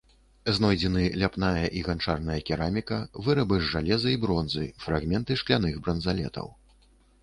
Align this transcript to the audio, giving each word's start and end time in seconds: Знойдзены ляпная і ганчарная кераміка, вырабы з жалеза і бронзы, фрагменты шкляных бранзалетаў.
Знойдзены 0.57 1.03
ляпная 1.23 1.65
і 1.81 1.83
ганчарная 1.89 2.39
кераміка, 2.49 2.99
вырабы 3.29 3.55
з 3.63 3.71
жалеза 3.77 4.09
і 4.17 4.21
бронзы, 4.27 4.67
фрагменты 4.89 5.41
шкляных 5.45 5.83
бранзалетаў. 5.87 6.55